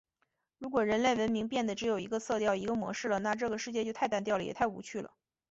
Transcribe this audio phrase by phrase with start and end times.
[0.57, 5.13] 如果人类文明变得只有一个色调、一个模式了，那这个世界就太单调了，也太无趣了！